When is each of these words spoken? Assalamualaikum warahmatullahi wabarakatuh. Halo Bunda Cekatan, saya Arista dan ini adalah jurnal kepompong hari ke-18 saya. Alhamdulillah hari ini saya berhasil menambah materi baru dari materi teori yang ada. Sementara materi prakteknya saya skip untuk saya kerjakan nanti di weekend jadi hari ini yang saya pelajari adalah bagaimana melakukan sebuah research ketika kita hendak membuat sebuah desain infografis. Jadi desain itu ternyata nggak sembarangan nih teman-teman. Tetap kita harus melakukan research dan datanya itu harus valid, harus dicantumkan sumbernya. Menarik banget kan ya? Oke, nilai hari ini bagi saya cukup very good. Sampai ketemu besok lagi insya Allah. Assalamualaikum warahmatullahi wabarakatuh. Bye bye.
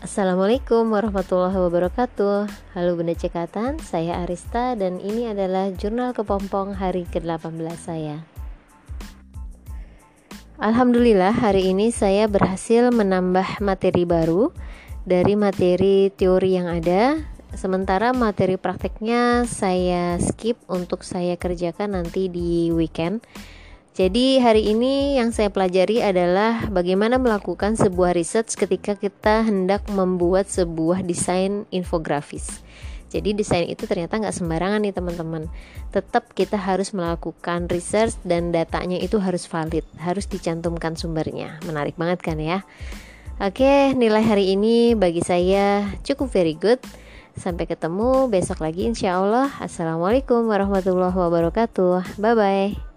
Assalamualaikum 0.00 0.96
warahmatullahi 0.96 1.60
wabarakatuh. 1.60 2.48
Halo 2.72 2.96
Bunda 2.96 3.12
Cekatan, 3.12 3.76
saya 3.84 4.24
Arista 4.24 4.72
dan 4.72 4.96
ini 4.96 5.28
adalah 5.28 5.68
jurnal 5.76 6.16
kepompong 6.16 6.72
hari 6.72 7.04
ke-18 7.04 7.76
saya. 7.76 8.24
Alhamdulillah 10.56 11.36
hari 11.36 11.76
ini 11.76 11.92
saya 11.92 12.32
berhasil 12.32 12.88
menambah 12.88 13.60
materi 13.60 14.08
baru 14.08 14.56
dari 15.04 15.36
materi 15.36 16.08
teori 16.08 16.56
yang 16.56 16.72
ada. 16.72 17.20
Sementara 17.52 18.16
materi 18.16 18.56
prakteknya 18.56 19.44
saya 19.44 20.16
skip 20.16 20.56
untuk 20.64 21.04
saya 21.04 21.36
kerjakan 21.36 21.92
nanti 21.92 22.32
di 22.32 22.72
weekend 22.72 23.20
jadi 23.90 24.38
hari 24.38 24.70
ini 24.70 25.18
yang 25.18 25.34
saya 25.34 25.50
pelajari 25.50 25.98
adalah 25.98 26.70
bagaimana 26.70 27.18
melakukan 27.18 27.74
sebuah 27.74 28.14
research 28.14 28.54
ketika 28.54 28.94
kita 28.94 29.42
hendak 29.42 29.82
membuat 29.90 30.46
sebuah 30.46 31.02
desain 31.02 31.66
infografis. 31.74 32.62
Jadi 33.10 33.34
desain 33.34 33.66
itu 33.66 33.90
ternyata 33.90 34.22
nggak 34.22 34.30
sembarangan 34.30 34.86
nih 34.86 34.94
teman-teman. 34.94 35.50
Tetap 35.90 36.30
kita 36.30 36.54
harus 36.54 36.94
melakukan 36.94 37.66
research 37.66 38.14
dan 38.22 38.54
datanya 38.54 39.02
itu 39.02 39.18
harus 39.18 39.50
valid, 39.50 39.82
harus 39.98 40.30
dicantumkan 40.30 40.94
sumbernya. 40.94 41.58
Menarik 41.66 41.98
banget 41.98 42.22
kan 42.22 42.38
ya? 42.38 42.62
Oke, 43.42 43.90
nilai 43.98 44.22
hari 44.22 44.54
ini 44.54 44.94
bagi 44.94 45.26
saya 45.26 45.90
cukup 46.06 46.30
very 46.30 46.54
good. 46.54 46.78
Sampai 47.34 47.66
ketemu 47.66 48.30
besok 48.30 48.62
lagi 48.62 48.86
insya 48.86 49.18
Allah. 49.18 49.50
Assalamualaikum 49.58 50.46
warahmatullahi 50.46 51.14
wabarakatuh. 51.14 52.22
Bye 52.22 52.36
bye. 52.38 52.89